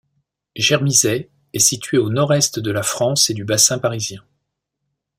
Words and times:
Germisay 0.55 1.29
est 1.53 1.59
située 1.59 1.99
au 1.99 2.09
Nord-est 2.09 2.57
de 2.57 2.71
la 2.71 2.81
France 2.81 3.29
et 3.29 3.35
du 3.35 3.45
Bassin 3.45 3.77
parisien. 3.77 4.23